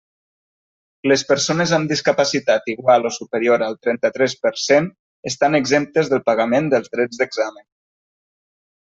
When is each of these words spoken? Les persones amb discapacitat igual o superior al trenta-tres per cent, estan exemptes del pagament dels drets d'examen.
Les 1.09 1.23
persones 1.31 1.73
amb 1.77 1.91
discapacitat 1.91 2.71
igual 2.73 3.05
o 3.09 3.11
superior 3.17 3.65
al 3.65 3.77
trenta-tres 3.87 4.35
per 4.45 4.53
cent, 4.61 4.87
estan 5.33 5.57
exemptes 5.59 6.09
del 6.15 6.23
pagament 6.31 6.71
dels 6.73 6.89
drets 6.97 7.21
d'examen. 7.21 7.65